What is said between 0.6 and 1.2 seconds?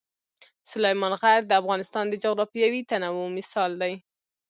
سلیمان